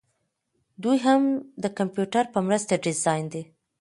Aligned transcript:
دوهم 0.83 1.23
د 1.63 1.65
کمپیوټر 1.77 2.23
په 2.33 2.39
مرسته 2.47 2.73
ډیزاین 2.85 3.25
دی. 3.33 3.43